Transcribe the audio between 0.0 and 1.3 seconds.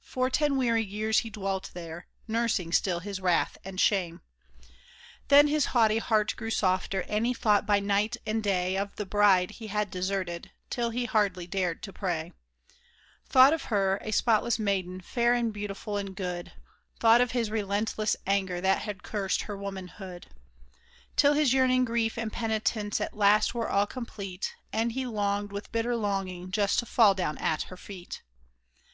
For ten weary years he